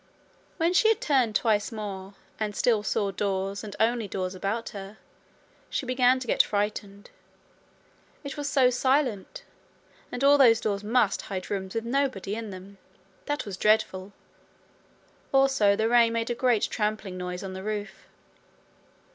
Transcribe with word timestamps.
When 0.57 0.73
she 0.73 0.89
had 0.89 0.99
turned 0.99 1.35
twice 1.35 1.71
more, 1.71 2.15
and 2.39 2.55
still 2.55 2.81
saw 2.81 3.11
doors 3.11 3.63
and 3.63 3.75
only 3.79 4.07
doors 4.07 4.33
about 4.33 4.69
her, 4.69 4.97
she 5.69 5.85
began 5.85 6.19
to 6.19 6.25
get 6.25 6.41
frightened. 6.41 7.11
It 8.23 8.35
was 8.35 8.49
so 8.49 8.71
silent! 8.71 9.43
And 10.11 10.23
all 10.23 10.39
those 10.39 10.59
doors 10.59 10.83
must 10.83 11.21
hide 11.21 11.51
rooms 11.51 11.75
with 11.75 11.85
nobody 11.85 12.33
in 12.33 12.49
them! 12.49 12.79
That 13.27 13.45
was 13.45 13.57
dreadful. 13.57 14.11
Also 15.31 15.75
the 15.75 15.87
rain 15.87 16.13
made 16.13 16.31
a 16.31 16.33
great 16.33 16.63
trampling 16.63 17.15
noise 17.15 17.43
on 17.43 17.53
the 17.53 17.61
roof. 17.61 18.07